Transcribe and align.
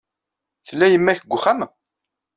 Tella 0.67 0.87
yemma-k 0.89 1.19
deg 1.23 1.31
wexxam? 1.33 1.59